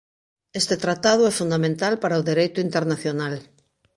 Este 0.59 0.75
tratado 0.83 1.23
é 1.31 1.33
fundamental 1.39 1.93
para 2.03 2.19
o 2.21 2.25
dereito 2.29 2.59
internacional. 2.67 3.35